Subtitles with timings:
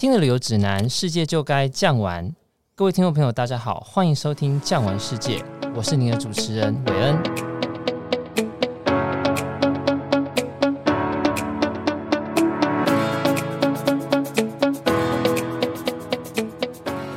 [0.00, 2.34] 听了旅游指南，世界就该酱玩。
[2.74, 5.38] 各位听众朋友，大家好，欢迎收听《酱玩世界》，
[5.76, 7.18] 我是您的主持人韦恩。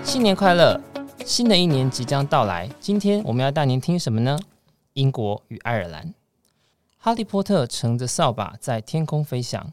[0.04, 0.78] 新年快乐！
[1.26, 4.38] 新的一年即将到来，今天我们要带您听什么呢？
[4.92, 6.14] 英国与爱尔兰。
[6.98, 9.72] 哈利波特乘着扫把在天空飞翔。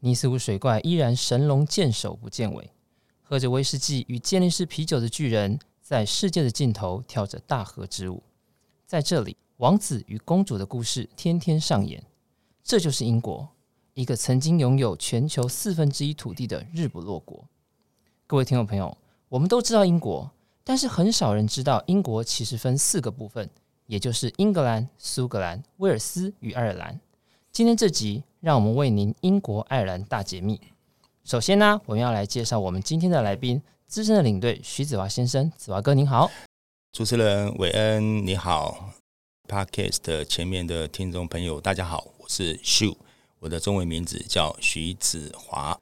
[0.00, 2.70] 尼斯湖水怪依然神龙见首不见尾，
[3.20, 8.22] 喝着威士忌与健力士啤酒的巨人，在世界的尽头跳着大河之舞。
[8.86, 12.00] 在这里，王子与公主的故事天天上演。
[12.62, 13.48] 这就是英国，
[13.94, 17.44] 一个曾经拥有全球四分之一土地的日不落国。
[18.28, 18.96] 各位听众朋友，
[19.28, 20.30] 我们都知道英国，
[20.62, 23.50] 但是很少人知道英国其实分四个部分，
[23.86, 27.00] 也就是英格兰、苏格兰、威尔斯与爱尔兰。
[27.50, 30.60] 今天这集，让我们为您英国爱尔兰大解密。
[31.24, 35.50] 首先呢，我们要来介绍我们今天的来宾，资深的领队徐子华先生。
[35.56, 36.30] 子华哥您好，
[36.92, 38.90] 主持人韦恩你好
[39.48, 42.94] ，Podcast 前面的听众朋友大家好，我是 Shu，
[43.40, 45.76] 我的中文名字叫徐子华。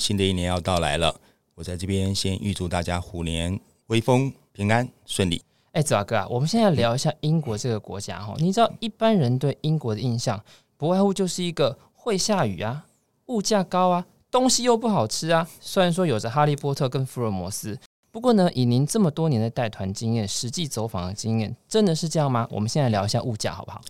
[0.00, 1.20] 新的一年要到来了，
[1.54, 5.40] 我在这边先预祝大家虎年威风平安顺利。
[5.72, 10.42] 哎，子华哥啊，我们现在聊一下英国这个国家哈，你知道一般人对英国的印象？
[10.76, 12.86] 不外乎就是一个会下雨啊，
[13.26, 15.46] 物价高啊，东西又不好吃啊。
[15.60, 17.78] 虽然说有着哈利波特跟福尔摩斯，
[18.10, 22.48] 不过呢，以您这么多年的带团经验、实际走访的经验，真的是这样吗？
[22.50, 23.82] 我们现在聊一下物价好不好？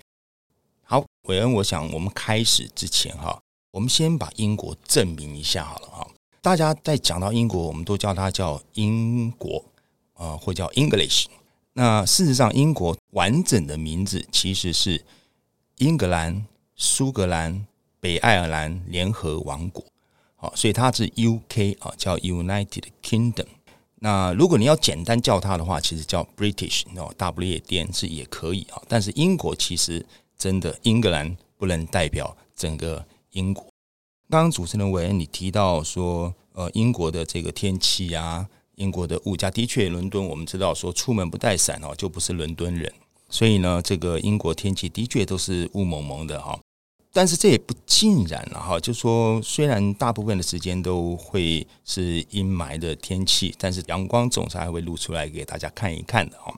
[0.82, 6.06] 好，韦恩，我想我们开始之前哈，我们先把英国证明一下好了哈。
[6.42, 9.64] 大家在讲到英国，我们都叫它叫英国
[10.14, 11.26] 啊，或叫 English。
[11.74, 15.04] 那事实上，英国完整的名字其实是
[15.76, 16.44] 英格兰。
[16.82, 17.66] 苏格兰、
[18.00, 19.84] 北爱尔兰联合王国，
[20.36, 23.46] 好，所以它是 UK 啊，叫 United Kingdom。
[23.96, 28.80] 那如果你要简单叫它的话，其实叫 British，哦，W 也点是也可以啊。
[28.88, 30.04] 但是英国其实
[30.38, 33.62] 真的英格兰不能代表整个英国。
[34.30, 42.90] 刚刚主持人韦恩你提到说，呃，英国的这个天气啊，英国的物价，的确，伦敦我们知道说出门不带伞哦，就不是伦敦人。
[43.28, 46.58] 所以呢，这个英国天气的确都是雾蒙蒙的哈。
[47.12, 56.54] 但是这也不尽然了哈，就说虽然大部分的时间都会是阴霾的天气，但是阳光总是还会露出来给大家看一看的哈。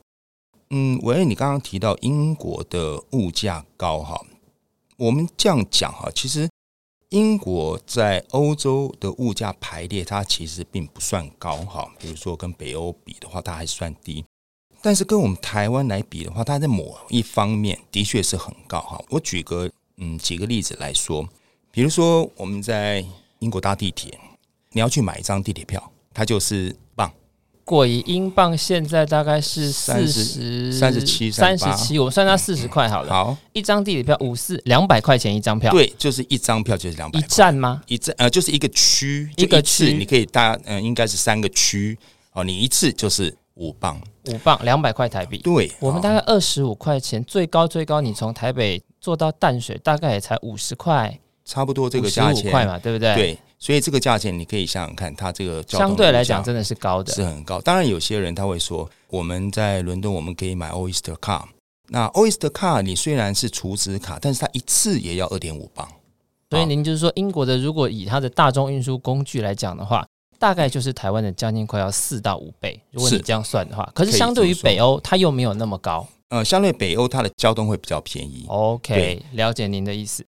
[0.69, 4.21] 嗯，喂，你刚刚提到英国的物价高哈，
[4.99, 6.47] 我们这样讲哈，其实
[7.09, 11.91] 英国在欧洲的物价排列，它其实并不算高哈。
[11.99, 14.23] 比如说跟北欧比的话，它还算低，
[14.83, 19.03] 但是跟我们台湾来比的话，它在某一方面的确是很高哈。
[19.09, 19.71] 我举个。
[19.99, 21.29] 嗯，举个例子来说，
[21.71, 23.05] 比如说我们在
[23.39, 24.19] 英国搭地铁，
[24.73, 27.13] 你要去买一张地铁票，它就是镑。
[27.65, 33.13] 过一英镑现在大概是四十三十七三十七，我们算它四十块好了。
[33.13, 37.21] 好，一张地铁票五四两百块钱一张票，对，就是一张票就是两百。
[37.21, 37.81] 一站吗？
[37.87, 41.97] 一站呃，就是一个区，一个区你可以搭，嗯、呃，应该是三个区
[42.33, 45.39] 哦，你一次就是五镑，五镑两百块台币。
[45.39, 48.83] 对，我们大概二十五块钱，最高最高，你从台北。
[49.03, 53.15] 坐到淡水大概也才五十块，差不多这个价钱块嘛，对不对？
[53.17, 57.61] 对，所以这个价钱你可以想想看，它这个相对来讲真的是高的，是很高。
[57.61, 61.47] 当然，有些人他会说，我们在伦敦我们可以买 Oyster Card，
[61.89, 65.89] 那 Oyster Card 你虽然是储值卡，但是它一次也要二点五磅。
[66.51, 70.07] 所以您就是说，英国的如果以它的大众运输工具来讲的话，
[70.39, 72.81] 大概就是台湾的将近快要四到五倍。
[72.93, 76.07] 如果你这样算的话，可是相对于北欧，它又没有那么高。
[76.33, 78.47] 呃，相对北欧，它的交通会比较便宜。
[78.49, 80.25] OK，了解您的意思。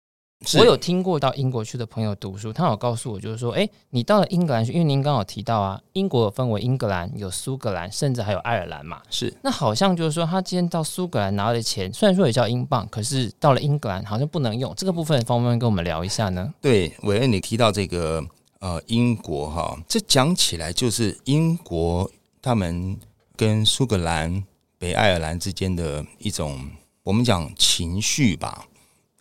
[0.59, 9.03] 我有听过到英国去的朋友读书，他有告诉我，就是说，哎，你到了英格兰去，因为您刚好提到啊，英国有分为英格兰、有苏格兰，甚至还有爱尔兰嘛。
[9.11, 9.31] 是。
[9.43, 14.75] 那好像就是说，他今天到苏格兰拿的钱，虽然说也叫英镑，可是到了英格兰好像不能用。
[14.75, 16.51] 这个部分方不方便跟我们聊一下呢？
[16.63, 18.25] 对，韦恩，你提到这个
[18.61, 22.11] 呃英国哈，这讲起来就是英国
[22.41, 22.99] 他们
[23.37, 24.43] 跟苏格兰。
[24.81, 26.71] 北爱尔兰之间的一种，
[27.03, 28.67] 我们讲情绪吧。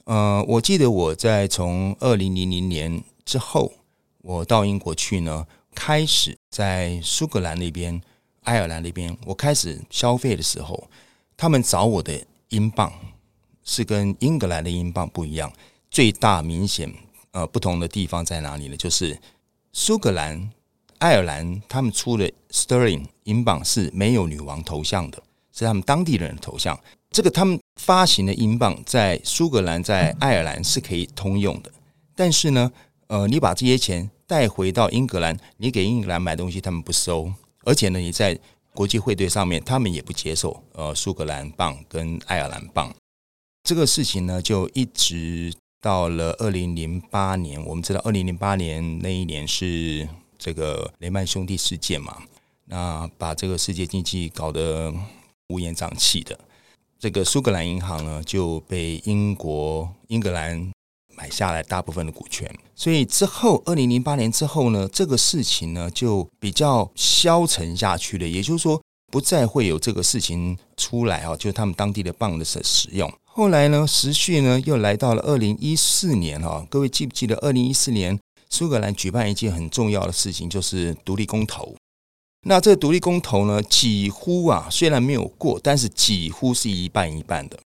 [0.06, 3.73] 呃，我记得我在从二零零零年之后，
[4.21, 5.45] 我到英国去呢，
[5.75, 8.01] 开始在苏格兰那边、
[8.44, 10.89] 爱尔兰那边，我开始消费的时候，
[11.35, 12.94] 他们找我的英镑
[13.65, 15.51] 是跟英格兰的英镑不一样。
[15.91, 16.89] 最大明显
[17.31, 18.77] 呃不同的地方在哪里呢？
[18.77, 19.19] 就是
[19.73, 20.50] 苏格兰、
[21.00, 25.21] 爱尔兰他们出的 Sterling 英镑是没有女王头像的。
[25.59, 26.79] 是他们当地人的头像，
[27.11, 31.71] 这个他们发行的英镑在苏格兰、在爱尔兰是可以通用的。
[32.15, 32.71] 但是呢，
[33.07, 37.31] 呃，你把这些钱带回到英格兰，你给英格兰买东西，他们不收，
[37.63, 38.38] 而且呢，你在
[38.73, 42.94] 国际汇兑上面，他们也不接受呃苏格兰镑跟爱尔兰镑。
[43.63, 47.63] 这个事情呢，就一直到了二零零八年。
[47.65, 50.07] 我们知道，二零零八年那一年是
[50.38, 52.23] 这个雷曼兄弟事件嘛，
[52.65, 54.94] 那把这个世界经济搞得
[55.49, 56.39] 乌烟瘴气的。
[56.97, 60.71] 这个苏格兰银行呢，就被英国英格兰
[61.15, 62.49] 买下来大部分的股权。
[62.75, 68.27] 所以之后，二零零八年之后呢，这个事情呢就比较消沉下去了。
[68.27, 68.81] 也就是说，
[69.11, 73.11] 不再会有这个事情出来啊，就是他们当地的镑的使使用。
[73.23, 78.19] 后来呢，时序呢又来到了二零一四年哈，各位记不记得二零一四年
[78.49, 81.73] 苏格兰举办一件很重要的事情，就是独立公投。
[82.49, 87.59] 那这个独立公投呢，几乎啊虽然没有过，但是几乎是一半一半的。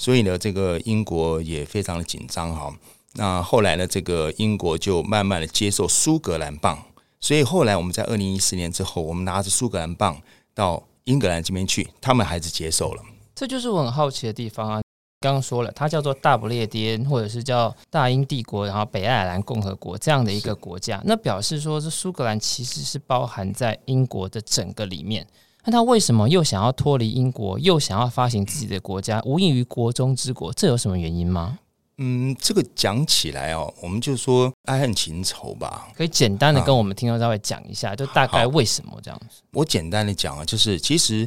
[0.00, 2.74] 所以呢，这个英国也非常的紧张哈。
[3.16, 6.82] 那后来呢，这个英国就慢慢的接受苏格兰镑。
[7.20, 10.18] 所以后来我们在二零一四年之后，我们拿着苏格兰镑
[10.54, 13.02] 到英格兰这边去，他们还是接受了。
[13.34, 14.83] 这就是我很好奇的地方啊。
[15.24, 25.26] 刚刚说了，它叫做大不列颠，或者是叫大英帝国，然后北爱尔兰共和国这样的一个国家，那表示说，这苏格兰其实是包含在英国的整个里面。
[25.64, 30.52] 那他为什么又想要脱离英国，又想要发行自己的国家，无异于国中之国？
[30.52, 31.58] 这有什么原因吗？
[31.96, 35.88] 嗯，这个讲起来哦，我们就说爱恨情仇吧。
[35.96, 39.40] 可以简单的跟我们听众稍微讲一下，啊，就大概为什么这样子？
[39.52, 41.26] 我简单的讲啊，就是其实。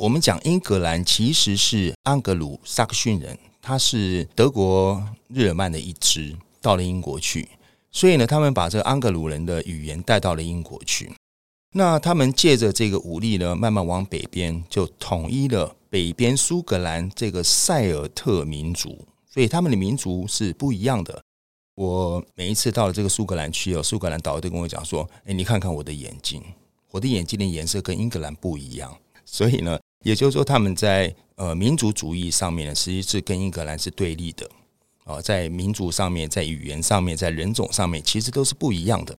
[0.00, 7.46] 我们讲英格兰其实是安格鲁撒克逊人，他是德国日耳曼的一支，到了英国去，
[7.92, 11.12] 所以呢，他们把这个安格鲁人的语言带到了英国去。
[11.74, 21.22] 那他们借着这个武力呢，慢慢往北边就统一了北边苏格兰这个塞尔特民族，所以他们的民族是不一样的。
[21.74, 26.42] 我每一次到了这个苏格兰去，哦苏格兰导游都跟我讲说：“哎，你看看我的眼睛，
[26.90, 29.78] 我的眼睛的颜色跟英格兰不一样。”所以呢。
[30.02, 34.48] 也就是说，他们在呃民族主义上面呢，实际是跟英格兰是对立的
[35.04, 39.14] 啊，在民族上面，在语言上面，在人种上面，其实都是不一样的。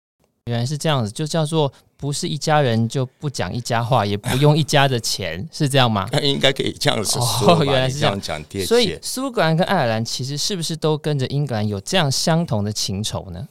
[0.46, 6.10] 原来是这样子，就叫做不是一家人就不讲一家话，也不用一家的钱，是这样吗？
[6.24, 7.22] 应该可以这样子说。
[7.48, 8.44] 哦，原来是这样讲。
[8.66, 13.48] 所以苏格兰跟爱尔兰其实是不是都跟着英格兰有这样相同的情仇呢？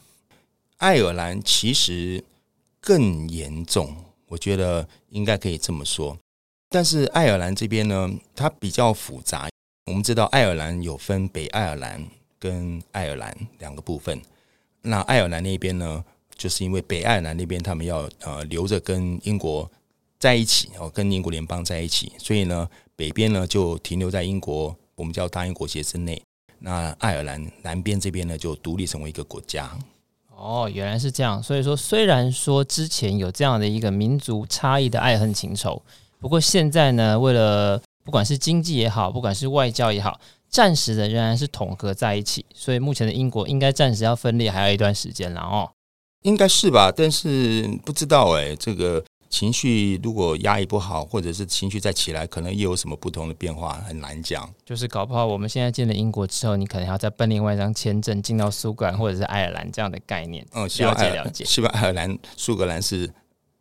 [0.79, 2.25] 爱尔兰其实
[2.81, 3.95] 更严重，
[4.27, 6.19] 我觉得应该可以这么说。
[6.73, 9.49] 但是爱尔兰这边呢，它比较复杂。
[9.87, 12.07] 我们知道爱尔兰有分北爱尔兰
[12.39, 14.23] 跟爱尔兰两个部分。
[14.83, 16.05] 那爱尔兰那边呢，
[16.37, 19.69] 就是因为北爱尔兰那边他们要呃留着跟英国
[20.21, 26.23] 在一起哦，跟英国联邦在一起，所以呢，北边呢就停留在英国，我们叫大英国协之内。
[26.61, 29.77] 那爱尔兰南边这边呢，就独立成为一个国家。
[30.29, 31.43] 哦，原来是这样。
[31.43, 35.83] 所以说，虽然说之前有这样的一个民族差异的爱恨情仇。
[36.21, 42.45] 不过现在呢，为了不管是经济也好，不管是外交也好，暂时的仍然是统合在一起。
[42.55, 45.71] 所以目前的英国应该暂时要分裂还有一段时间了哦。
[46.23, 46.93] 应该是吧？
[46.95, 54.47] 但是不知道哎，这个情绪如果压抑不好，或者是情绪再起来，可能又有什么不同的变化，很难讲。
[54.67, 60.47] 就是搞不好我们现在进了英国之后，你可能要再办另外一张签证进到苏格兰或者是爱尔兰这样的概念。
[60.53, 61.47] 嗯，了解了解。
[61.47, 63.11] 希望爱尔兰、苏格兰是。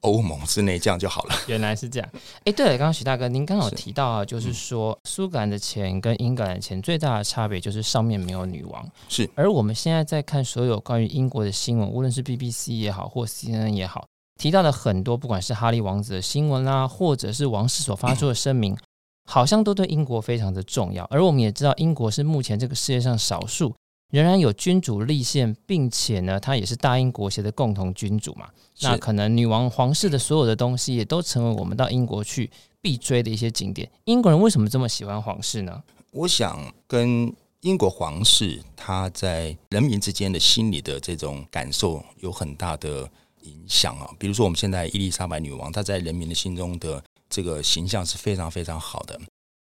[0.01, 1.35] 欧盟之内这样就好了。
[1.47, 2.09] 原来是这样。
[2.45, 8.87] 哎，对了，刚刚徐大哥，您刚好提到啊，就是说苏格兰的钱跟英格兰的钱最大的差别就是上面没有女王。
[9.07, 9.29] 是。
[9.35, 14.05] 而我们现在在看所有关于英国的新闻，无论是 BBC 也好，或 CNN 也好，
[14.39, 18.77] 提到的很多，不管是哈利王子的新闻啦，或者是王室所发出的声明，
[19.29, 21.03] 好像都对英国非常的重要。
[21.11, 23.73] 而我们也知道，英国是目前这个世界上少数。
[24.09, 28.49] 仍然有君主立宪，并且呢，他也是大英国协的共同君主嘛。
[28.81, 32.49] 那可能女王、皇室的所有的东西，也都成为我们到英国去
[32.81, 33.89] 必追的一些景点。
[34.05, 35.83] 英国人为什么这么喜欢皇室呢？
[36.11, 43.07] 我想跟英国皇室他在人民之间的心理的这种感受有很大的
[43.41, 44.09] 影响啊。
[44.17, 49.19] 比如说，我们现在伊丽莎白女王，她在人民的心中的这个形象是非常非常好的。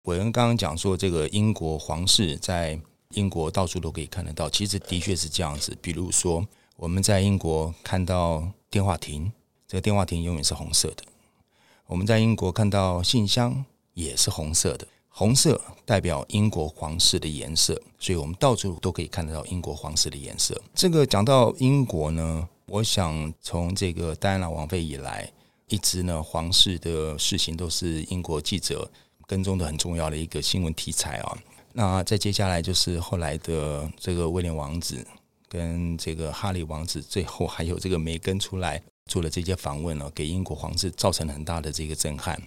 [0.03, 2.77] 伟恩刚刚讲说，这个英国皇室在
[3.13, 5.77] 英国到处都可以看得到，其实的确是这样子。
[5.81, 9.31] 比如说，我们在英国看到电话亭，
[9.67, 11.03] 这个电话亭永远是红色的；
[11.87, 20.59] 我们在英国看到信箱也是红色的，红色代表英国皇室的颜色，所以我们到处都可以看得到英国皇室的颜色。
[20.73, 25.31] 这个讲到英国呢，我想从这个戴安娜王妃以来，
[25.67, 28.89] 一直呢皇室的事情都是英国记者
[29.27, 31.37] 跟踪的很重要的一个新闻题材啊。
[31.73, 35.05] 那再接下来就是后来的这个威廉王子
[35.49, 42.41] 跟这个哈利王子，最后还有这个梅根出来做了这些访问呢，给英国皇室造成了很大的这个震撼。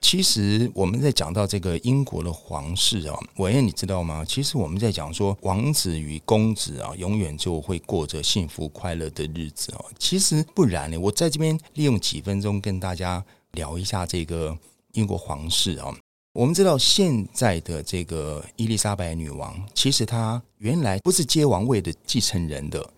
[0.00, 4.24] 其实我们在讲到这个英国的皇室啊，伟恩你知道吗？
[4.24, 9.84] 其实我们在讲说王子与公子啊，永远就会过着幸福快乐的日子哦。
[9.98, 13.22] 其实不然呢，我在这边利用几分钟跟大家
[13.52, 14.56] 聊一下这个
[14.92, 15.94] 英国皇室啊。
[16.32, 22.88] 我们知道现在的这个伊丽莎白女王，其实她原来不是接王位的继承人的，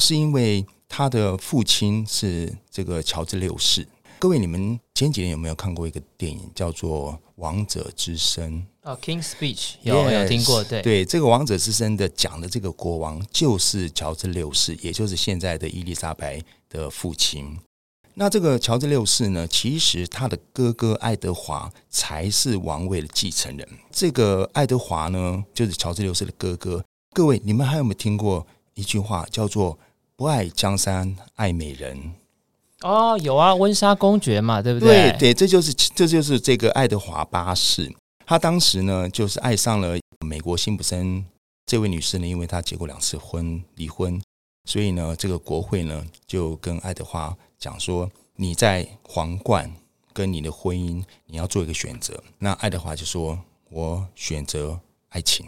[0.00, 3.86] 是因为她的父亲是这个乔治六世。
[4.18, 8.54] 各位，你们前几年有没有看过一个电影叫做《王者之声》？
[8.82, 10.64] 哦，《King's Speech》有 Yes, 有听过？
[10.64, 17.56] 对对，这个《王者之声》的讲的这个国王就是乔治六世，也就是现在的伊丽莎白的父亲。
[18.20, 23.66] 那这个乔治六世呢，其实他的哥哥爱德华才是王位的继承人。
[23.90, 26.84] 这个爱德华呢，就是乔治六世的哥哥。
[27.14, 29.78] 各位，你们还有没有听过一句话叫做
[30.16, 32.12] “不爱江山爱美人”？
[32.84, 35.12] 哦，有啊，温莎公爵嘛，对不对？
[35.12, 37.90] 对对，这就是这就是这个爱德华八世。
[38.26, 39.96] 他当时呢，就是爱上了
[40.26, 41.24] 美国辛普森
[41.64, 44.20] 这位女士呢，因为她结过两次婚，离婚，
[44.68, 49.70] 所以呢，这个国会呢就跟爱德华讲说：“你在皇冠
[50.14, 53.38] 跟你的婚姻，你要做一个选择。”那爱德华就说
[53.68, 55.46] ：“我选择爱情。”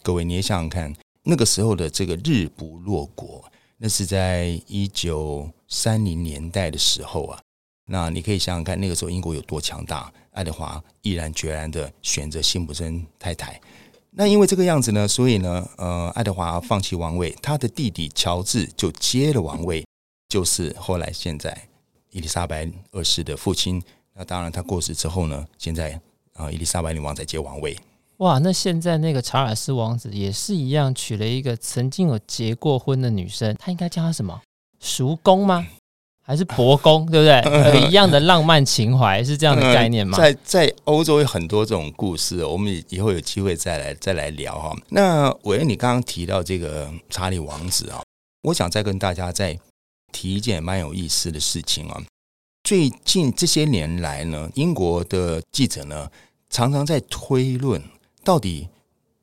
[0.00, 3.44] 各位，你也想想看，那个时候的这个日不落国。
[3.78, 7.42] 那是在一九三零年代的时候啊，
[7.86, 10.12] 那你可以想想看，那个时候英国有多强大。
[10.30, 13.60] 爱德华毅然决然的选择辛普森太太。
[14.10, 19.84] 那因为这个样子呢，所以呢，呃，爱德华放弃王位，他的弟弟乔治就接了王位，
[20.34, 21.56] 就是后来现在
[22.10, 23.80] 伊丽莎白二世的父亲。
[24.16, 26.00] 那当然，他过世之后呢，现在
[26.32, 27.78] 啊，伊丽莎白女王在接王位。
[28.16, 34.40] 哇，那现在那个查尔斯王子也是一样，娶了一个曾经有结过婚的女生，他应该叫她什么？
[34.80, 35.64] 叔公吗？
[36.26, 37.06] 还是伯公？
[37.10, 37.80] 对不对？
[37.80, 40.18] 有一样的浪漫情怀，是这样的概念吗？
[40.18, 44.76] 在在欧洲有很多这种故事，我们以后有机会再来再来聊哈。
[44.88, 48.02] 那伟恩，你刚刚提到这个查理王子啊，
[48.42, 49.56] 我想再跟大家再
[50.14, 52.00] 提一件蛮有意思的事情啊。
[52.62, 56.08] 最近这些年来呢，英国的记者呢
[56.48, 57.82] 常常在推论。
[58.22, 58.68] 到底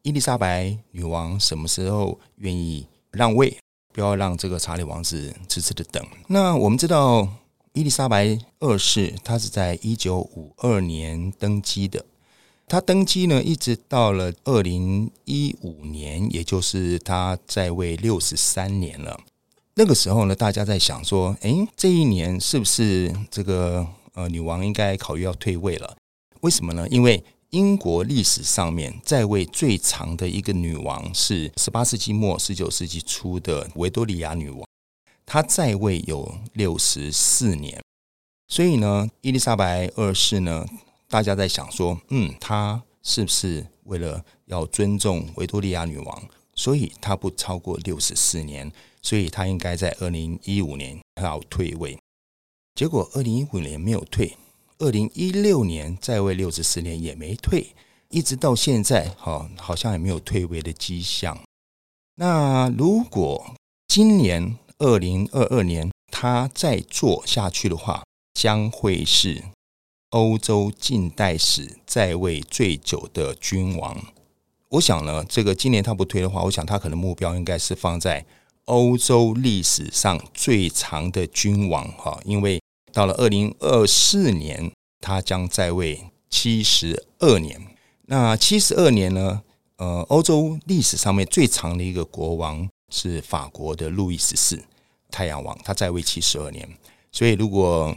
[0.03, 3.57] 伊丽莎白女王什么时候愿意让位，
[3.93, 6.05] 不要让这个查理王子迟迟的等？
[6.27, 7.27] 那我们知道，
[7.73, 12.05] 伊丽莎白二世她是在一九五二年登基的，
[12.67, 19.19] 她登基呢，一直到了二零一五年，也就是她在位六十三年了。
[19.75, 25.95] 那个时候呢，大家在想说，诶，这一年是不是这个呃女王应该考虑要退位了？
[26.41, 26.85] 为什么呢？
[26.89, 34.67] 因为英国历史上面在位最长的一个女王是十八世纪末十九世纪初的维多利亚女王，
[35.25, 37.81] 她在位有六十四年。
[38.49, 40.65] 所以呢，伊丽莎白二世呢，
[41.07, 46.23] 大家在想说，嗯，她是不是为了要尊重维多利亚女王，
[46.55, 48.69] 所以她不超过六十四年，
[49.01, 51.97] 所以他应该在二零一五年要退位。
[52.75, 54.37] 结果二零一五年没有退。
[54.79, 57.67] 二零一六年在位六十四年也没退，
[58.09, 61.39] 一直到现在，哈，好像也没有退位的迹象。
[62.15, 63.55] 那如果
[63.87, 68.03] 今年二零二二年他再做下去的话，
[68.33, 69.43] 将会是
[70.09, 74.03] 欧洲近代史在位最久的君王。
[74.69, 78.25] 我想呢，这个今年他不退的话，我想他可能目标应该是放在
[78.71, 82.57] 欧洲历史上最长的君王，哈，因为。
[82.93, 87.57] 到了二零二四年，他将在位七十二年。
[88.07, 89.41] 那七十二年呢？
[89.77, 94.61] 呃，欧洲历史上面最长的一个国王是法国的路易十四，
[95.09, 96.67] 太阳王，他在位七十二年。
[97.13, 97.95] 所以，如果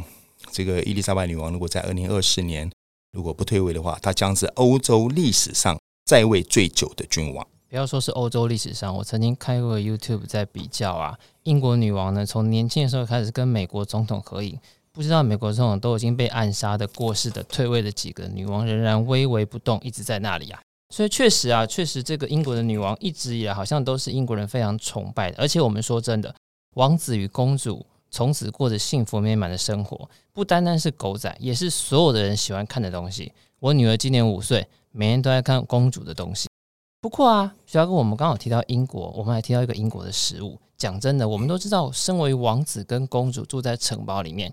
[0.53, 2.71] 这个伊丽莎白女王如果在二零二四年
[3.11, 7.45] 如果不退位的话，她将是欧洲历史上在位最久的君王。
[7.75, 14.57] 不要说是欧洲历史上，我曾经开过 YouTube 在比较啊，英国女王呢，从年轻的时候开始跟美国总统合影。
[14.93, 20.61] 不知道美国总统都已经被暗杀的、过世的、退位的几个女王，仍然巍巍不动，一直在那里啊。
[20.95, 25.39] 所以确实啊，确实这个英国的女王一直以来好像都是英国人非常崇拜的。
[25.43, 26.33] 而且我们说真的，
[26.77, 33.33] 王子与公主从此过着幸福美满的生活，不单单是狗仔，也是所有的人喜欢看的东西。
[33.59, 36.47] 我女儿今年五岁，每天都在看公主的东西。
[37.05, 40.59] 不过啊，徐大哥，我们刚好提到英国，我们还提到一个英国的食物。
[40.79, 44.51] 讲真的，我们都知道，身为王子跟公主住在城堡里面。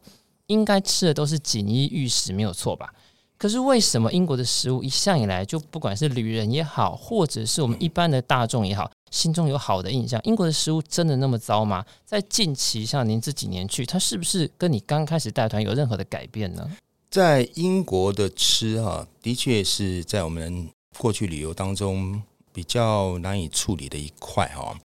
[0.47, 2.93] 应该吃的都是锦衣玉食，没有错吧？
[3.37, 10.19] 可是为什么英国的食物一向以来就不管是旅人也好，或者是我们一般的大众也好，心中有好的印象。
[10.25, 11.85] 英国的食物真的那么糟吗？
[12.03, 16.69] 在近期，像您这几年去，它是不是跟你刚开始带团有任何的改变呢？
[17.09, 20.67] 在英国的吃啊，的确是在我们
[20.97, 22.21] 过去旅游当中
[22.53, 24.79] 比较难以处理的一块哈。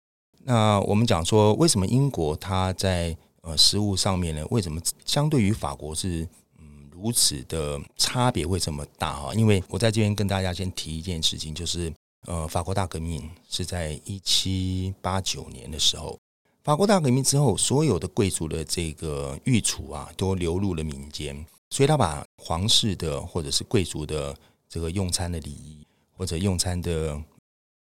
[0.44, 4.44] 那我们讲说，为什么英国它在呃食物上面呢？
[4.50, 6.26] 为什么相对于法国是
[6.58, 6.90] 嗯？
[6.90, 9.34] 如此的差别会这么大哈？
[9.34, 11.92] 因为我在这边跟大家先提一件事情，就是
[12.26, 16.18] 呃，法国大革命是在一七八九年的时候，
[16.64, 24.36] 法国大革命之后，所有的贵族的这个御厨啊，都流入了民间，所以他把皇室的或者是贵族的
[24.68, 27.20] 这个用餐的礼仪或者用餐的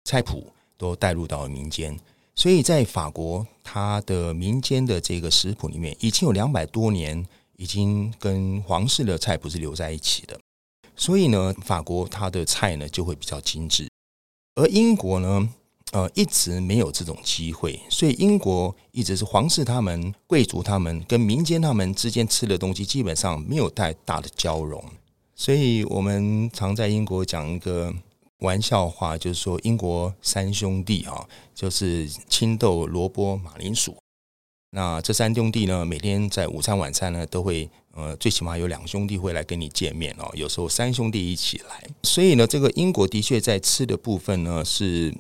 [0.07, 0.47] 菜谱
[0.79, 1.99] 都带入到了民间，
[2.35, 7.27] 所以在法国，它的民间的这个食谱里面已经有两百多年。
[7.59, 10.39] 已经跟皇室的菜谱是留在一起的，
[10.95, 13.89] 所以呢，法国它的菜呢就会比较精致，
[14.57, 15.49] 而英国呢，
[15.93, 24.85] 呃，一直没有这种机会，所以英国一直是皇室他们、贵族他们跟民间他们之间吃的东西基本上没有太大的交融，
[25.35, 27.91] 所以我们常在英国讲一个
[28.40, 33.97] 玩笑话，就是说英国三兄弟啊，就是青豆、萝卜、马铃薯。
[34.71, 40.31] 那这三兄弟呢，每天在午餐、晚餐呢，都会呃，最起码有两兄弟会来跟你见面哦。
[40.35, 45.14] 有时候三兄弟一起来，所以呢，这个英国的确在吃的部分呢，是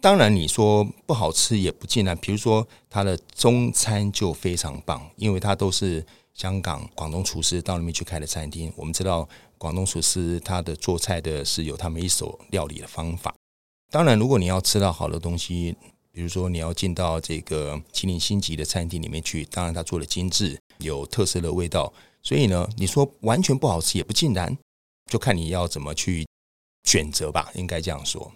[0.00, 2.16] 当然你说不好吃也不尽然。
[2.16, 8.72] 比如说它的中餐就非常棒，因为它都是香港广东厨师到那边去开的餐厅。
[8.76, 13.34] 我们知道广东厨师他的做菜的是有他们一手料理的方法。
[13.90, 15.76] 当然，如果你要吃到好的东西。
[16.14, 21.90] 比如说，你要进到这个麒麟星级的餐厅里面去，当然他做的精致，有特色的味道。
[22.22, 24.54] 所以呢，你说完全不好吃也不尽然，
[25.10, 26.26] 就看你要怎么去
[26.84, 28.30] 选择吧，应该这样说。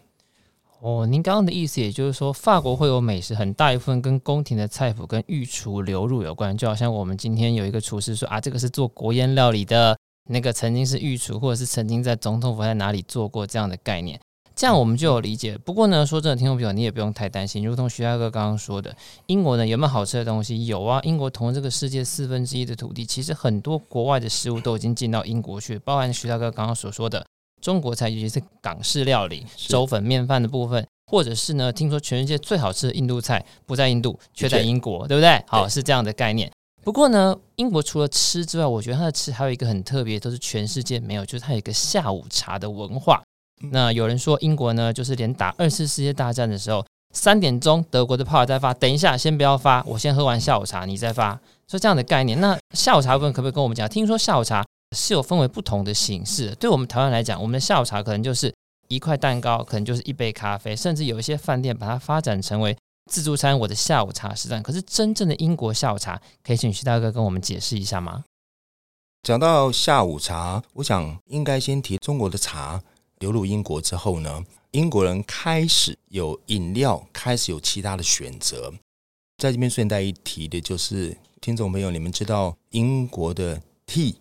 [0.86, 14.20] 哦，您刚刚的意思，也就是说，法国会有美食很大一部分跟宫廷的菜谱跟御厨流入有关，就好像我们今天有一个厨师说啊，这个是做国宴料理的，那个曾经是御厨，或者是曾经在总统府在哪里做过这样的概念。
[14.54, 15.58] 这样我们就有理解。
[15.58, 17.64] 不过呢，说真的，听众朋友，你也不用太担心。
[17.64, 18.94] 如同徐大哥刚刚说的，
[19.26, 20.66] 英国呢有没有好吃的东西？
[20.66, 27.26] 有啊，英国同这个世界四分之一的土地，其实很多国外的食物都已经进到英国去，包含徐大哥刚刚所说的
[27.60, 35.42] 中国菜，尤其是港式料理、粥粉面饭的部分，或者是呢，听说全世界最好吃的印度菜不在印度，却在英国，对不对？
[35.46, 36.50] 好，是这样的概念。
[36.84, 43.20] 不过呢，英国除了吃之外，我觉得它的吃还有一个很特别，都是全世界没有，就是它有一个下午茶的文化。
[43.72, 51.32] 那有人说英国呢，就是连打二次世界大战的时候，三点钟德国的炮在发，等一下先不要发，我先喝完下午茶，你再发，
[51.66, 52.40] 所以这样的概念。
[52.40, 53.88] 那下午茶部分可不可以跟我们讲？
[53.88, 54.64] 听说下午茶
[54.96, 58.52] 是有分为不同的形式，对我们台湾来讲，我们的下午茶可能就是
[58.88, 62.76] 一块蛋糕，可能就是一杯咖啡，甚至有一些饭店把它发展成为
[63.10, 63.56] 自助餐。
[63.56, 68.24] 我的下午茶时段，可是真正的英国下午茶，可以请徐大哥跟我们解释一下吗？
[69.22, 72.82] 讲到下午茶，我想应该先提中国的茶。
[73.20, 78.70] 流入英国之后呢，英国人开始有饮料，开始有其他的选择。
[79.38, 84.14] 在这边顺带一提的就是，听众朋友，你们知道英国的 “tea”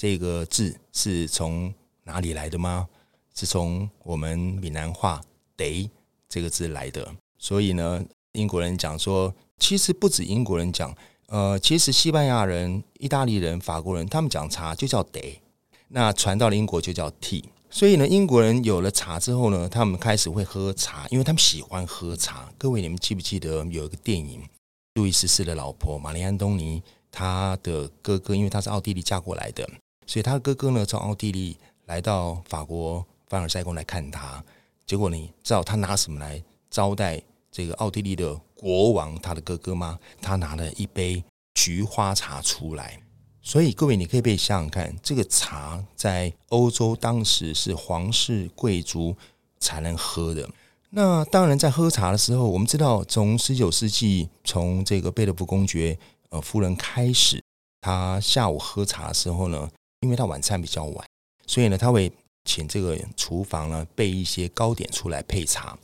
[0.00, 2.88] 这个字是从哪里来的吗？
[3.34, 5.20] 是从我们闽南话
[5.58, 5.90] “day”
[6.26, 7.06] 这个字来的。
[7.36, 15.34] 所以呢，英国人讲说，其实不止英国人讲，呃，其实西班牙人、意大利人、法国人，他们讲茶就叫 “day”，
[15.88, 17.44] 那传到了英国就叫 t。
[17.68, 22.50] 所以呢，英国人有了茶之后呢，他们开始会喝茶，因为他们喜欢喝茶。
[22.56, 24.48] 各位，你们记不记得有一个电影，
[24.94, 29.68] 路易十四的老婆玛丽安东尼，他的哥哥，因为他是奥地利嫁过来的，
[30.10, 34.44] 所以他哥哥呢，从奥地利来到法国凡尔赛宫来看他。
[34.84, 39.96] 结果你知道他拿什么来招待这个奥地利的国王他的哥哥吗？
[40.20, 41.22] 他拿了一杯
[41.54, 43.00] 菊花茶出来。
[43.40, 49.14] 所以各位，你可以被想想看，这个茶在欧洲当时是皇室贵族
[49.60, 50.50] 才能喝的。
[50.90, 55.96] 那当然，在喝茶的时候，我们知道，从十九世纪，从这个贝勒福公爵
[56.30, 57.40] 呃夫人开始，
[57.80, 61.06] 他下午喝茶的时候呢，因为他晚餐比较晚，
[61.46, 62.10] 所以呢，他会
[62.44, 65.76] 请这个厨房呢备一些糕点出来配茶。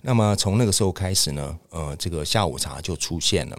[0.00, 3.56] 那么从那个时候开始呢，呃，这个下午茶就出现了。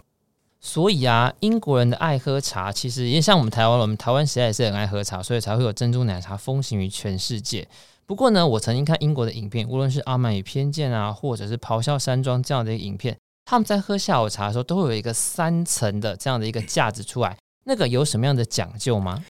[0.60, 7.66] 所以啊，英国人的爱喝茶，其实也像我们台湾，我们台湾实在也是很爱喝茶，所以才会有珍珠奶茶风行于全世界。
[8.04, 19.24] 不过呢，我曾经看英国的影片，无论是《傲慢与偏见》啊，或者是《咆哮山庄》这样的一个影片，他们在喝下午茶的时候，都会有一个三层的这样的一个架子出来，那个有什么样的讲究吗？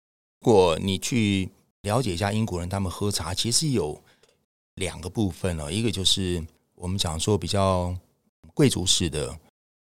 [0.44, 1.48] 如果你去
[1.83, 4.02] 了解一下英国人他们喝茶，其实有
[4.74, 7.94] 两个部分哦，一个就是我们讲说比较
[8.52, 9.38] 贵族式的，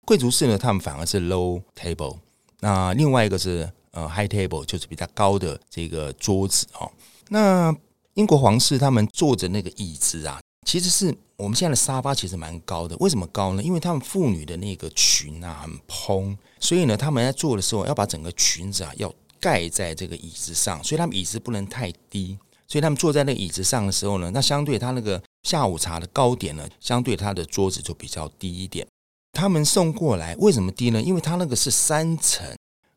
[0.05, 2.17] 贵族式呢，他们反而是 low table。
[2.59, 6.91] 那另外一个是呃 high table，就是比较高的这个桌子哦。
[7.29, 7.73] 那
[8.15, 12.97] 英国皇室他们坐着那个椅子啊，其实是我们现在的沙发，其实蛮高的。
[12.97, 13.63] 为什么高呢？
[13.63, 22.37] 因为他们妇女的那个裙啊很蓬，所以呢，他们在坐的时候要把整个裙子啊要盖在这个椅子上，所以他们椅子不能太低。
[22.67, 28.85] 所以他们坐在那个椅子上的时候呢，那相对他那个下午茶的高点呢，相对他的桌子就比较低一点。
[29.31, 31.01] 他们送过来为什么低呢？
[31.01, 32.47] 因为他那个是三层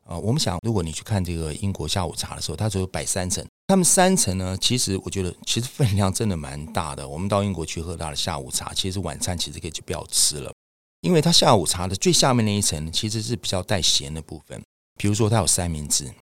[0.05, 0.15] 啊。
[0.15, 3.43] 我们想，如果你去看这个英国下午茶的时候，它只有摆三层。
[3.65, 7.07] 他们三层呢，其实我觉得其实分量真的蛮大的。
[7.07, 10.53] 我们到英国去喝他的下午茶，其实晚餐其实可以就不要吃了，
[11.01, 14.61] 因为他下午茶的最下面那一层其实是比较带咸的部分。
[14.99, 16.13] 比如说，它有三明治，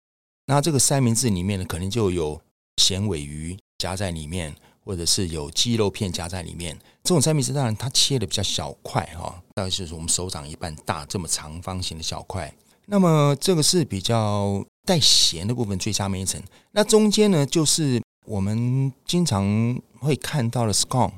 [0.51, 2.41] 那这个三明治里面呢，可能就有
[2.75, 4.53] 咸尾鱼夹在里面。
[4.83, 12.51] 或者是有鸡肉片夹在里面，这种三明治当然它切的比较小块哈，大概就是我们手掌一半大这么长方形的小块。
[12.87, 16.41] 那么这个是比较带咸的部分，最下面一层。
[16.71, 21.13] 那中间呢，就是我们经常会看到的 scone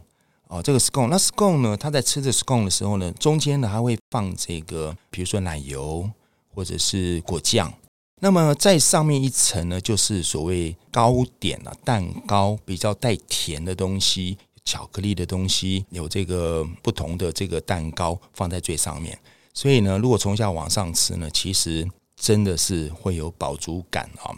[0.50, 1.08] 哦，这个 scone。
[1.08, 6.12] 那 scone 呢，它在吃这 scone 的时候呢，中间呢还会放这个，比如说奶油
[6.54, 7.74] 或者是果酱。
[8.24, 19.20] 那么在上面一层呢，就是所谓糕点啊，蛋糕比较带甜的东西，巧克力的东西，有这个不同的这个蛋糕放在最上面。
[19.54, 24.32] 所以呢，如果从下往上吃呢，其实真的是会有饱足感啊。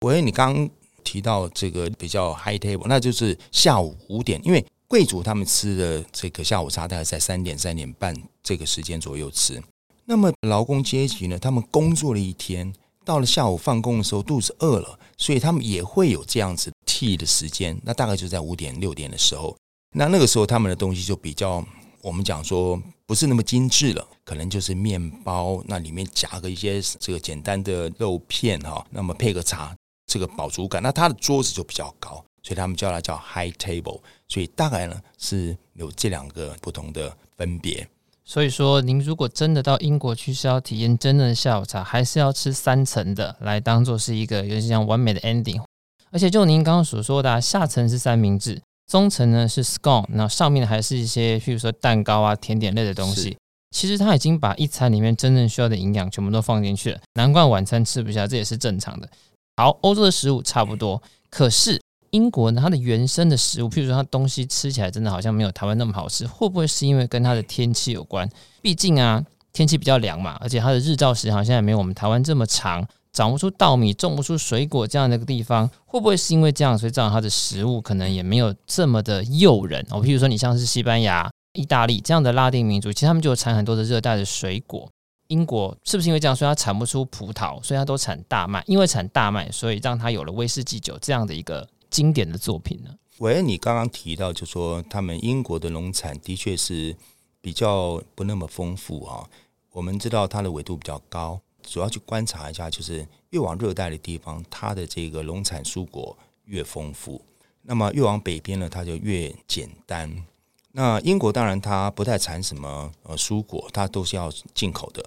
[0.00, 0.68] 我以为你刚
[1.04, 9.62] 提到这个比较 high table，那就是下午五点，因为贵族他们吃的这个下午茶大概在三点三点半这个时间左右吃。
[10.06, 12.74] 那么劳工阶级呢，他们工作了一天。
[13.08, 17.80] 到了下午放工的时候，肚子饿了，所以他们也会有这样子替的时间。
[17.82, 19.56] 那大概就在五点六点的时候，
[19.96, 21.64] 那那个时候他们的东西就比较，
[22.02, 29.74] 我们讲说不是那么精致了，可能就是面包，那里面夹个一些这个简单的肉片哈，那么配个茶，
[30.06, 30.82] 这个饱足感。
[30.82, 34.02] 那他的桌子就比较高，所以他们叫它叫 high table。
[34.28, 37.88] 所以大概呢是有这两个不同的分别。
[38.28, 45.62] 所以说，您如果真的到英国去是要体验真正的下午茶，还是要吃三层的，来当做是一个有点像完美的 ending。
[46.10, 53.34] 而且就您刚刚所说的，下层是三明治，中层呢是 scone，那上面还是一些譬如说蛋糕啊、甜点类的东西。
[53.74, 59.08] 其实他已经把一餐里面真正需要的营养全部都放进去了，难怪晚餐吃不下，这也是正常的。
[59.56, 61.80] 好，欧洲的食物差不多，可是。
[62.10, 68.28] 英国呢，它的原生的食物，譬如说它东西吃起来真的好像没有台湾那么好吃，会不会是因为跟它的天气有关？
[68.62, 80.02] 毕竟啊，天气比较凉嘛，而且它的日照时好像也没有我们台湾这么长，长不出稻米，种不出水果这样的一个地方，会不会是因为这样，所以造成它的食物可能也没有这么的诱人哦？
[80.02, 84.88] 譬如说你像是西班牙、意大利这样的拉丁民族，其实他们就有产很多的热带的水果。
[85.28, 88.64] 英国是不是因为这样，所以它产不出葡萄，所以它都产大麦？
[88.66, 91.68] 因为产大麦，所以让它有了威士忌酒这样的一个。
[91.90, 92.94] 经典的作品呢？
[93.18, 96.96] 喂，你刚刚提到，就说他们英国的农产的确是
[97.40, 99.28] 比较不那么丰富啊。
[99.72, 107.20] 我们知道它的纬度比较高，主要去观察一下，就是越往热带的地方，它的这个农产蔬果越丰富。
[107.62, 110.24] 那么越往北边呢，它就越简单。
[110.72, 115.04] 那英国当然它不太产什么呃蔬果，它都是要进口的。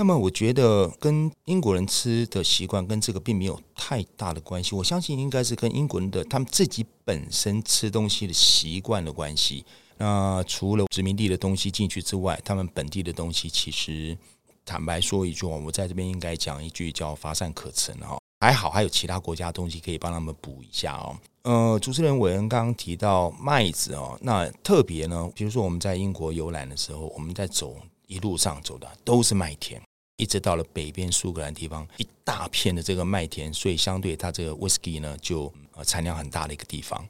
[0.00, 9.62] 那么我觉得跟英国人吃的习惯跟这个并没有太大的关系，我相信应该是跟英国人的他们自己本身吃东西的习惯的关系。
[9.98, 14.16] 那除了殖民地的东西进去之外，他们本地的东西其实
[14.64, 18.16] 坦白说一句，我在这边应该讲一句叫乏善可陈哈。
[18.40, 21.14] 还好还有其他国家东西可以帮他们补一下哦。
[21.42, 29.78] 呃，主持人韦恩刚刚提到麦子哦，那特别呢，比如说我们在英国游览的时候，我们在走一路上走的都是麦田。
[30.20, 37.08] 一直到了北边苏格兰地方，一大片的这个麦田，所以相对它这个 whisky 呢，就呃产量很大的一个地方。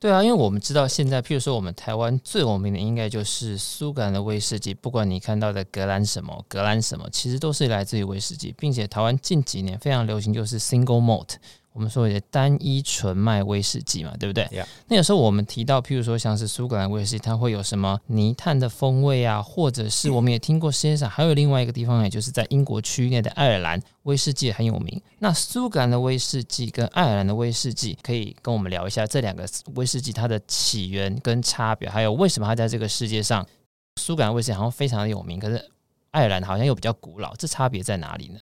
[0.00, 11.34] 对啊，因为我们知道现在，譬如说我们台湾最有名的应该就是苏格兰的威士忌，不管你看到的格兰什么、格兰什么，其实都是来自于威士忌，并且台湾近几年非常流行就是 single malt。
[11.72, 14.66] 我们所谓的单一纯麦威士忌嘛，对不对？Yeah.
[14.88, 25.00] 那有时候我们提到，譬如说像是苏格兰威士忌，它会有什么泥炭的风味啊，或者是我们也听过世界上还有另外一个地方，也就是在英国区域内的爱尔兰威士忌很有名。
[25.20, 33.46] 那苏格兰的威士忌跟爱尔兰的威士忌，可以跟我们聊一下这两个威士忌它的起源跟差别，还有为什么它在这个世界上，
[34.00, 35.70] 苏格兰威士忌好像非常的有名，可是
[36.10, 38.40] 爱尔兰好像又比较古老，这差别在哪里呢？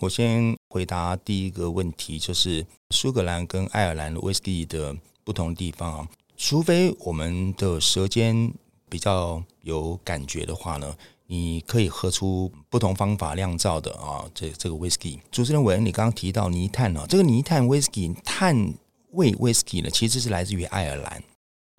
[0.00, 6.08] 我先回答第一个问题，就是苏格兰跟爱尔兰的威士忌的不同地方啊。
[6.36, 8.52] 除非我们的舌尖
[8.88, 10.94] 比较有感觉的话呢，
[11.26, 15.18] 你可以喝出不同方法酿造的啊，这这个威士忌。
[15.32, 18.72] 主持人韦恩，你刚刚提到泥炭哦，这个泥炭威士忌炭
[19.10, 21.20] 味威士忌呢，其实是来自于爱尔兰，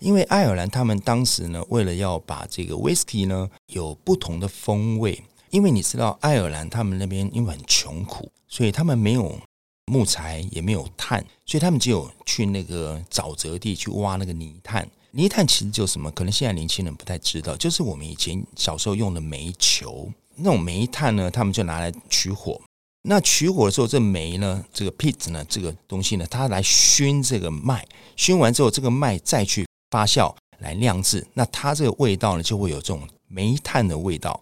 [0.02, 9.40] 因为爱尔兰他们当时呢，为了要把这个 whisky 呢有不同的风味，因为你知道爱尔兰他们那边因为很穷苦，所以他们没有
[9.86, 14.88] 木材，也没有炭，所以他们只有去那个沼泽地去挖那个泥炭。
[15.12, 16.12] 泥炭其实就是什么？
[16.12, 22.62] 可能现在年轻人不太知道，就是我们以前小时候用的煤球，那种煤炭呢，他们就拿来取火。
[23.02, 27.84] 那取火的时候，这煤呢，这个 pit 呢，这个东西呢，它来熏这个麦，
[28.16, 34.40] 熏完之后，这个麦再去发酵来酿制，那它这个味道呢，就会有这种煤炭的味道。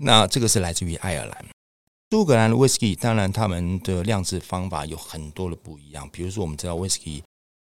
[0.00, 1.44] 那这个是来自于爱尔兰。
[2.10, 7.22] 苏格兰的 whisky，当然他们的酿制方法有很多的不一样，比如说我们知道 whisky。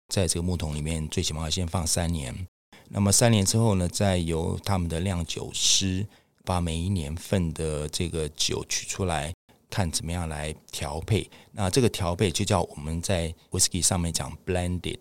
[0.09, 2.45] 在这个木桶里面，最起码要先放三年。
[2.89, 6.05] 那么三年之后呢，再由他们的酿酒师
[6.43, 9.33] 把每一年份的这个酒取出来，
[9.69, 11.27] 看怎么样来调配。
[11.53, 14.99] 那这个调配就叫我们在 whisky 上面讲 blended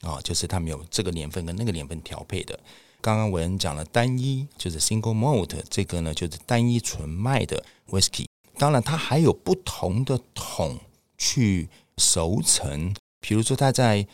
[0.00, 2.58] 啊，就是他们有这个年份跟那个年份调配的。
[3.00, 8.26] 刚刚我们讲了单一，就是 single malt，这个呢就是单一纯麦的 whisky。
[8.58, 10.78] 当然，它还有不同的桶
[11.18, 14.06] 去熟成，比如说它在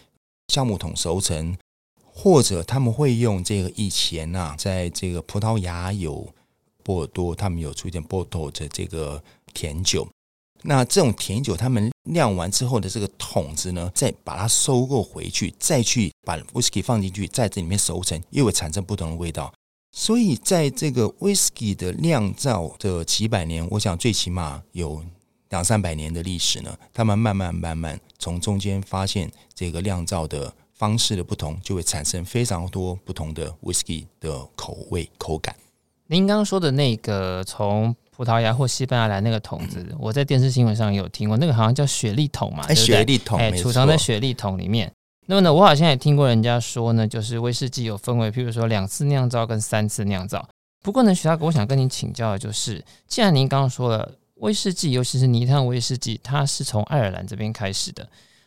[0.48, 1.56] 橡木桶熟成，
[2.04, 6.34] 或者他们会用这个以前呐、啊，在这个葡萄牙有
[6.82, 9.22] 波尔多，他们有出现波尔多的这个
[9.54, 10.06] 甜酒。
[10.62, 19.52] 那这种甜酒，他们酿完之后的这个桶子呢，再把它收购回去，再去把威士忌放进去，在这里面熟成，又会产生不同的味道。
[19.90, 25.04] 所以，在这个威士忌的酿造的几百年，我想最起码有。
[25.50, 35.54] 两三百年的历史呢，他们慢慢慢慢从中间发现这个酿造的方式的不同，就会产生非常多不同的 whisky 的口味口感。
[36.06, 44.90] 您刚刚说的那个从葡萄牙或西班牙来那个桶子，嗯、我在电视新闻上有听过，那个好像叫雪莉桶嘛，哎，雪莉桶，哎，储藏在雪莉桶里面。
[45.26, 50.46] 那么呢，我好像也听过人家说呢，就是威士忌有分为，譬如说两次酿造跟三次酿造。
[50.82, 54.12] 不过呢，徐大哥，我想跟您请教的就是，既然您刚刚说了。
[54.36, 58.04] 威士忌，尤其是泥炭威士忌，它是从爱尔兰这边开始的。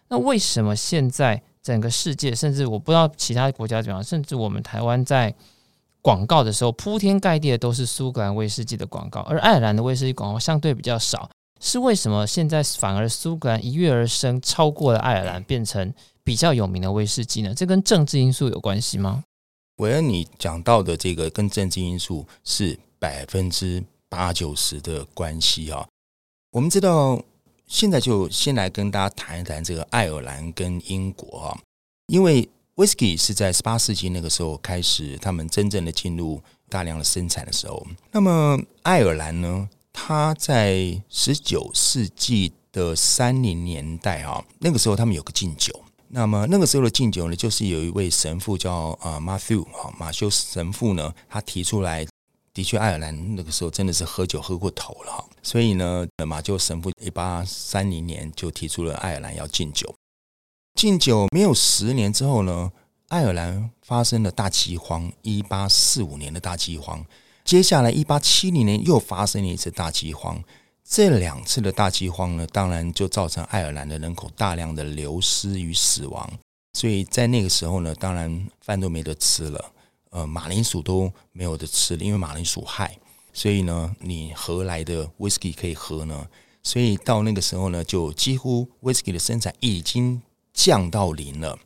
[0.10, 5.34] 那为什么现在整个世界，甚至我不知道其他国家怎么样，甚至我们台湾在
[6.06, 11.28] 广告的时候，铺天盖地的都是苏格兰威士忌的广告，而爱尔兰的威士忌广告相对比较少？
[11.60, 15.92] 是为什么现在反而苏格兰一跃而生，超过了爱尔兰，变成
[16.24, 17.56] 比较有名的威士忌呢？
[17.56, 19.24] 这跟政治因素有关系吗？
[19.78, 23.84] 韦恩，你讲到的这个跟政治因素是百分之。
[24.08, 25.86] 八九十的关系啊，
[26.52, 27.22] 我们知道，
[27.68, 31.60] 现在就先来跟大家谈一谈这个爱尔兰跟英国啊，
[32.08, 37.88] 因为 Whisky 是在十八世纪那个时候开始，他们真正的进入大量的生产的时候。
[38.12, 45.82] 那么爱尔兰呢，它在十九世纪的三零年代啊，那个时候他们有个禁酒。
[46.10, 52.06] 那么那个时候的禁酒呢，就是有一位神父叫啊 Matthew 哈马修神父呢，他提出来。
[52.54, 59.94] 的确，爱尔兰那个时候真的是喝酒喝过头了哈，所以呢，马修神父一八三零年就提出了爱尔兰要禁酒。
[60.76, 62.70] 禁酒没有十年之后呢，
[63.08, 67.04] 爱尔兰发生了大饥荒，一八四五年的大饥荒。
[67.46, 70.44] 接下来一八七零年又发生了一次大饥荒。
[70.84, 76.30] 这两次的大饥荒呢，当然就造成爱尔兰的人口大量的流失与死亡。
[76.74, 79.72] 所以在那个时候呢，当然饭都没得吃了。
[80.10, 82.98] 呃，马铃薯都没有得吃了，因为马铃薯害，
[83.32, 86.28] 所以呢，你何来的威士忌可以喝呢？
[86.64, 90.22] 所以到那个时候呢，就几乎威士忌的生产已经
[90.56, 91.60] 降到零了。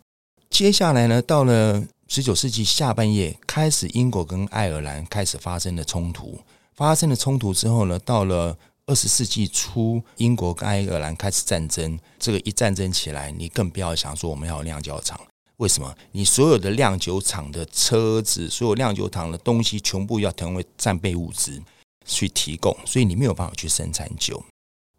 [0.50, 6.42] 接下来呢，到了十九世纪下半叶，开始英国跟爱尔兰开始发生了冲突。
[6.74, 11.98] 发生了冲突之后呢，到了二十世纪初，英国跟爱尔兰开始战争。
[12.18, 15.20] 这个一战争起来，你更不要想说我们要酿酒厂。
[15.58, 15.94] 为什么？
[16.14, 21.62] 你所有的酿酒厂的车子，所有酿酒厂的东西，全部要成为战备物资
[22.06, 24.42] 去提供，所以你没有办法去生产酒。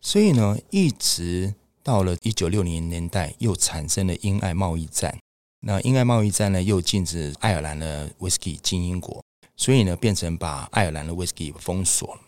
[0.02, 5.18] 所以呢，一直到了一九六零年代，又产生了英爱贸易战。
[5.60, 9.22] 那英爱贸易战呢，又禁止爱尔兰的威士忌进英国，
[9.56, 12.18] 所以呢，变成把爱尔兰的威士忌封锁。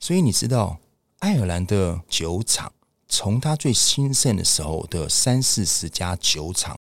[0.00, 0.78] 所以你知道，
[1.18, 2.72] 爱尔兰的酒厂
[3.08, 6.76] 从它最兴盛的时候的三四十家酒厂。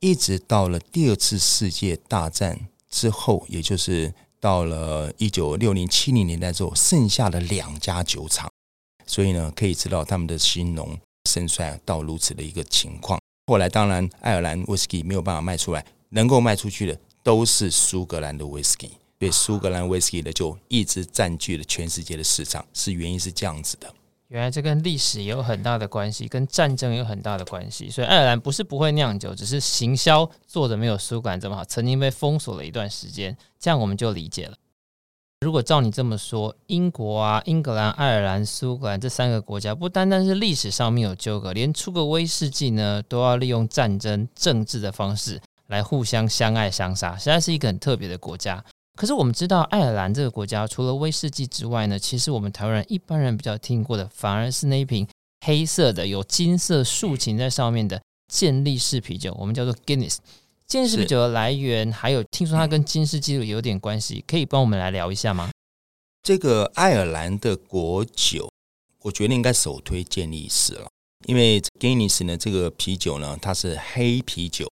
[0.00, 8.50] 一直到了第二次世界大战之后，也就是到了一九六零七零年代之后，剩下的两家酒厂，
[9.06, 13.20] 所以呢，可以知道他们的兴隆盛衰到如此的一个情况。
[13.48, 18.92] 后来，当然，爱尔兰威士忌没有办法卖出来，能够卖出去的都是苏格兰的威士忌。
[19.18, 23.92] 所以苏格兰威士忌呢就一直占据了全世界的市场，是原因是这样子的。
[24.28, 27.88] 原来这跟历史也有很大的关系，跟战争有很大的关系。
[27.88, 33.36] 所以爱尔兰不是不会酿酒，只是行销做的没有苏格兰这么好，曾经被封锁了一段时间。
[33.58, 34.56] 这样我们就理解了。
[35.40, 48.64] 如果照你这么说，英国啊、英格兰、爱尔兰、苏格兰这三个国家，不单单是历史上面有纠葛，连出个威士忌呢，都要利用战争、政治的方式来互相相爱相杀，实在是一个很特别的国家。
[48.94, 55.06] 可是我们知道，爱尔兰这个国家除了威士忌之外呢，其实我们台湾人一般人比较听过的，反而是那一瓶
[55.44, 58.00] 黑色的、有金色竖琴在上面的
[58.32, 60.16] 健力士啤酒，我们叫做 Guinness。
[60.68, 65.50] 健力士啤酒的来源，还有听说它跟金氏纪录有点关系，可以帮我们来聊一下吗？
[66.24, 68.50] 这个爱尔兰的国酒，
[69.02, 70.88] 我觉得应该首推健力士了，
[71.26, 74.68] 因为 Guinness 呢，这个啤酒呢，它是黑啤酒。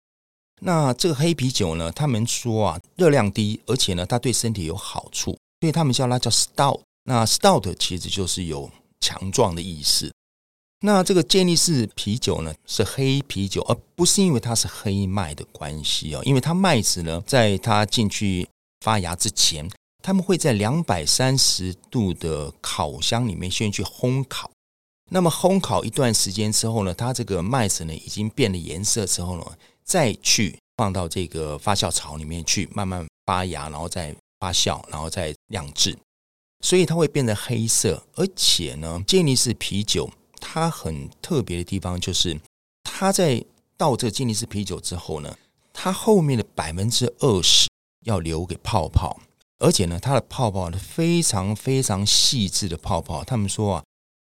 [0.61, 6.81] 那这个黑啤酒呢，他们说啊，热量低，而且呢，它对身体有好处，所以他们叫它叫 Stout。
[7.03, 10.11] 那 Stout 其实就是有强壮的意思。
[10.85, 18.45] 那这个健力士啤酒呢，是黑啤酒，而不是因为它是黑麦的关系哦，因为它麦子呢，在它进去
[18.81, 19.69] 发芽之前，
[20.03, 24.51] 他们会在两百三十度的烤箱里面先去烘烤。
[25.09, 29.45] 那么烘烤一段时间之后呢，它这个麦子呢，已经变了颜色之后呢，
[29.85, 35.97] 再去放到这个发酵槽里面去慢慢发芽，然后再发酵，然后再酿制，
[36.59, 38.05] 所以它会变成黑色。
[38.15, 40.11] 而且呢，健力士啤酒
[40.45, 42.37] 它很特别的地方就是，
[42.83, 43.43] 它在
[43.77, 45.37] 倒这个健力士啤酒之后呢，
[45.71, 47.69] 它后面的百分之二十
[48.05, 49.21] 要留给泡泡，
[49.59, 53.23] 而且呢，它的泡泡呢非常非常细致的泡泡。
[53.23, 53.83] 他们说啊，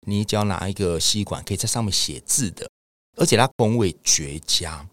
[0.07, 2.69] 你只要拿一个吸管，可以在上面写字的，
[3.17, 4.89] 而且它风味绝佳。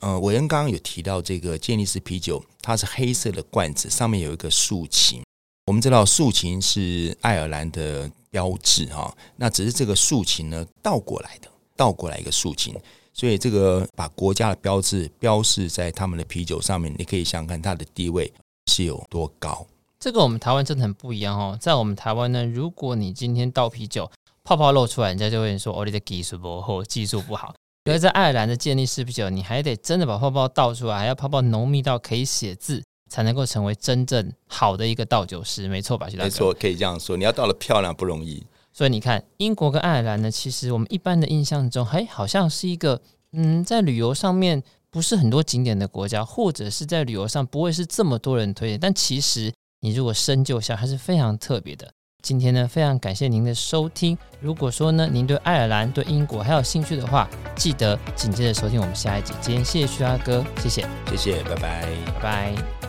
[0.00, 5.22] 呃，韦恩刚刚有提到这个健力士啤酒，它是黑色的罐子，上面有一个竖琴。
[5.66, 12.74] 我们知道竖琴是爱尔兰的标志哈，那只是这个竖琴呢倒过来的，倒过来一个竖琴，
[13.12, 18.32] 所以这个把国家的标志标示在他们的啤酒上面，你可以想看它的地位
[18.66, 19.66] 是有多高。
[19.98, 24.10] 这个我们台湾真的很不一样哦，在我们台湾呢，如果你今天倒啤酒
[24.42, 27.54] 泡泡露出来，人家就会说哦，你的技术不好，技术不好。
[27.84, 36.08] 而在爱尔兰的建立式啤酒，你还得真的把泡泡倒出来，还要泡泡浓密到可以写字，才能够成为真正好的一个倒酒师，没错吧？
[36.08, 37.14] 徐大哥没错，可以这样说。
[37.16, 38.42] 你要倒的漂亮不容易。
[38.72, 42.98] 所以你看，英国跟爱尔兰呢，其实我们一般的印象中，嘿，好像是一个
[43.32, 48.78] 嗯，在旅游上面不是很多景点的国家，或者是在旅游上不会是这么多人推荐。
[48.78, 51.92] 但其实你如果深究下，还是非常特别的。
[52.22, 54.16] 今天呢，非常感谢您的收听。
[54.40, 59.32] 如果说呢，您对爱尔兰、对英国还有兴趣的话，记得紧接着收听我们下一集。
[59.40, 62.79] 今天谢谢徐大哥，谢谢，谢谢，拜拜，拜拜。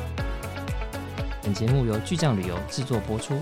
[1.43, 3.33] 本节目由巨匠旅游制作播出。